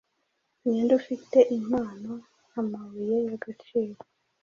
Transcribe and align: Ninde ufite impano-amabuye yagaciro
Ninde 0.63 0.91
ufite 1.01 1.37
impano-amabuye 1.57 3.15
yagaciro 3.29 3.99